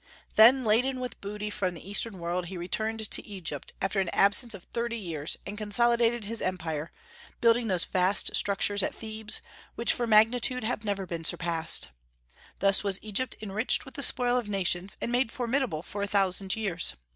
[0.35, 4.55] Then, laden with booty from the Eastern world, he returned to Egypt after an absence
[4.55, 6.91] of thirty years and consolidated his empire,
[7.39, 9.41] building those vast structures at Thebes,
[9.75, 11.89] which for magnitude have never been surpassed.
[12.57, 16.55] Thus was Egypt enriched with the spoil of nations, and made formidable for a thousand
[16.55, 16.95] years.